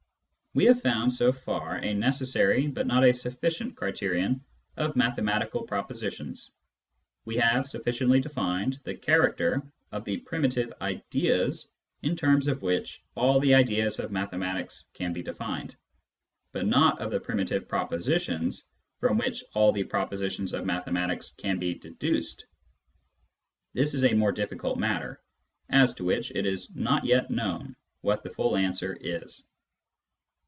We 0.53 0.65
have 0.65 0.81
found 0.81 1.13
so 1.13 1.31
far 1.31 1.77
a 1.77 1.93
necessary 1.93 2.67
but 2.67 2.85
not 2.85 3.05
a 3.05 3.13
sufficient 3.13 3.73
criterion 3.77 4.43
of 4.75 4.97
mathematical 4.97 5.61
propositions. 5.63 6.51
We 7.23 7.37
have 7.37 7.67
sufficiently 7.69 8.19
defined 8.19 8.77
the 8.83 8.95
character 8.95 9.63
of 9.93 10.03
the 10.03 10.17
primitive 10.17 10.73
ideas 10.81 11.71
in 12.01 12.17
terms 12.17 12.49
of 12.49 12.63
which 12.63 13.01
all 13.15 13.39
the 13.39 13.55
ideas 13.55 13.97
of 13.99 14.11
mathematics 14.11 14.83
can 14.93 15.13
be 15.13 15.23
defined, 15.23 15.77
but 16.51 16.67
not 16.67 16.99
of 16.99 17.11
the 17.11 17.21
primitive 17.21 17.69
propositions 17.69 18.67
from 18.99 19.17
which 19.19 19.45
all 19.53 19.71
the 19.71 19.85
propositions 19.85 20.53
of 20.53 20.65
mathematics 20.65 21.31
can 21.31 21.59
be 21.59 21.75
deduced. 21.75 22.45
This 23.71 23.93
is 23.93 24.03
a 24.03 24.15
more 24.15 24.33
difficult 24.33 24.77
matter, 24.77 25.21
as 25.69 25.93
to 25.93 26.03
which 26.03 26.29
it 26.31 26.45
is 26.45 26.75
not 26.75 27.05
yet 27.05 27.31
known 27.31 27.77
what 28.01 28.21
the 28.23 28.29
full 28.31 28.57
answer 28.57 28.97
is. 28.99 29.47